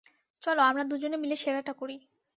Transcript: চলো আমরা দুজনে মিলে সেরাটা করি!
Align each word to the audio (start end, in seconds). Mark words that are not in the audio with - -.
চলো 0.41 0.61
আমরা 0.63 0.83
দুজনে 0.91 1.17
মিলে 1.17 1.35
সেরাটা 1.35 1.73
করি! 1.73 1.95